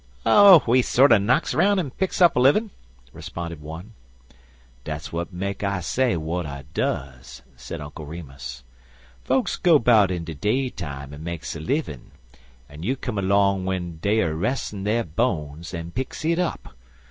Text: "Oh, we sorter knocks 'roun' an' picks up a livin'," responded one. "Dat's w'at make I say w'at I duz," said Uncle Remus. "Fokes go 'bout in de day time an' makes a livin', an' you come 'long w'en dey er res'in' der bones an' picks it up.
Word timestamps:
"Oh, 0.25 0.63
we 0.65 0.81
sorter 0.81 1.19
knocks 1.19 1.53
'roun' 1.53 1.77
an' 1.77 1.91
picks 1.91 2.21
up 2.23 2.35
a 2.35 2.39
livin'," 2.39 2.71
responded 3.13 3.61
one. 3.61 3.93
"Dat's 4.83 5.09
w'at 5.09 5.31
make 5.31 5.63
I 5.63 5.79
say 5.81 6.13
w'at 6.15 6.47
I 6.47 6.63
duz," 6.73 7.43
said 7.55 7.81
Uncle 7.81 8.07
Remus. 8.07 8.63
"Fokes 9.23 9.57
go 9.57 9.77
'bout 9.77 10.09
in 10.09 10.23
de 10.23 10.33
day 10.33 10.71
time 10.71 11.13
an' 11.13 11.23
makes 11.23 11.55
a 11.55 11.59
livin', 11.59 12.09
an' 12.67 12.81
you 12.81 12.95
come 12.95 13.17
'long 13.17 13.59
w'en 13.63 13.97
dey 13.97 14.21
er 14.21 14.33
res'in' 14.33 14.85
der 14.85 15.03
bones 15.03 15.71
an' 15.71 15.91
picks 15.91 16.25
it 16.25 16.39
up. 16.39 16.75